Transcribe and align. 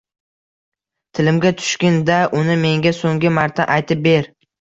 Tilimga 1.19 1.51
tushgin-da 1.59 2.15
uni 2.39 2.55
menga 2.63 2.95
so’nggi 3.01 3.33
marta 3.37 3.69
aytib 3.77 4.03
ber 4.09 4.31